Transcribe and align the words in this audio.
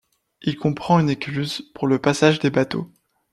Il 0.41 0.55
comprend 0.57 0.97
un 0.97 1.07
écluse 1.07 1.61
pour 1.75 1.85
le 1.85 1.99
passage 1.99 2.39
des 2.39 2.49
bateaux. 2.49 2.91